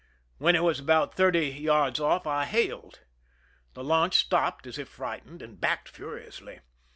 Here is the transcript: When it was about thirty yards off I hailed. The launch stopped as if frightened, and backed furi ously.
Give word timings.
When 0.39 0.55
it 0.55 0.63
was 0.63 0.79
about 0.79 1.13
thirty 1.13 1.47
yards 1.49 1.99
off 1.99 2.25
I 2.25 2.45
hailed. 2.45 3.01
The 3.75 3.83
launch 3.83 4.15
stopped 4.15 4.65
as 4.65 4.79
if 4.79 4.89
frightened, 4.89 5.43
and 5.43 5.61
backed 5.61 5.93
furi 5.93 6.25
ously. 6.25 6.61